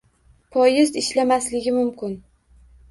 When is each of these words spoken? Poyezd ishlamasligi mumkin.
Poyezd 0.55 0.97
ishlamasligi 1.03 1.77
mumkin. 1.81 2.21